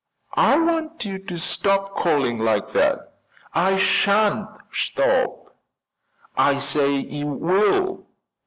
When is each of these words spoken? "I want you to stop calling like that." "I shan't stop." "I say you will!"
"I 0.33 0.57
want 0.57 1.05
you 1.05 1.19
to 1.19 1.37
stop 1.37 1.91
calling 1.95 2.39
like 2.39 2.73
that." 2.73 3.13
"I 3.53 3.75
shan't 3.77 4.47
stop." 4.73 5.55
"I 6.35 6.57
say 6.57 6.95
you 6.95 7.27
will!" 7.27 8.07